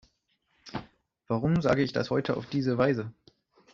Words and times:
Warum 1.27 1.61
sage 1.61 1.83
ich 1.83 1.93
das 1.93 2.09
heute 2.09 2.35
auf 2.35 2.47
diese 2.49 2.79
Weise? 2.79 3.13